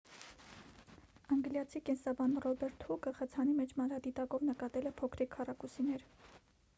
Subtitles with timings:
[1.33, 6.07] անգլիացի կենսաբան ռոբերտ հուկը խցանի մեջ մանրադիտակով նկատել է փոքրիկ քառակուսիներ